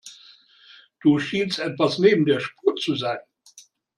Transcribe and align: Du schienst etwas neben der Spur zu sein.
Du 1.01 1.19
schienst 1.19 1.59
etwas 1.59 1.99
neben 1.99 2.25
der 2.25 2.39
Spur 2.39 2.75
zu 2.75 2.95
sein. 2.95 3.19